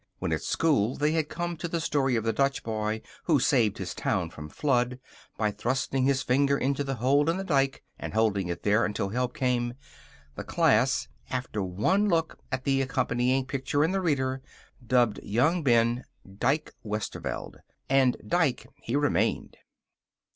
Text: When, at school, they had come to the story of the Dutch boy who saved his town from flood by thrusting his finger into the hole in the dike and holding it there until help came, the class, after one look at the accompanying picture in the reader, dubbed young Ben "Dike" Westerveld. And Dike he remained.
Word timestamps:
When, 0.17 0.33
at 0.33 0.41
school, 0.41 0.95
they 0.95 1.11
had 1.11 1.29
come 1.29 1.55
to 1.57 1.67
the 1.67 1.79
story 1.79 2.15
of 2.15 2.23
the 2.23 2.33
Dutch 2.33 2.63
boy 2.63 3.03
who 3.25 3.39
saved 3.39 3.77
his 3.77 3.93
town 3.93 4.31
from 4.31 4.49
flood 4.49 4.99
by 5.37 5.51
thrusting 5.51 6.05
his 6.05 6.23
finger 6.23 6.57
into 6.57 6.83
the 6.83 6.95
hole 6.95 7.29
in 7.29 7.37
the 7.37 7.43
dike 7.43 7.83
and 7.99 8.15
holding 8.15 8.47
it 8.47 8.63
there 8.63 8.83
until 8.83 9.09
help 9.09 9.35
came, 9.35 9.75
the 10.33 10.43
class, 10.43 11.07
after 11.29 11.61
one 11.61 12.09
look 12.09 12.39
at 12.51 12.63
the 12.63 12.81
accompanying 12.81 13.45
picture 13.45 13.83
in 13.83 13.91
the 13.91 14.01
reader, 14.01 14.41
dubbed 14.83 15.19
young 15.21 15.61
Ben 15.61 16.05
"Dike" 16.27 16.73
Westerveld. 16.83 17.57
And 17.87 18.17
Dike 18.25 18.65
he 18.81 18.95
remained. 18.95 19.55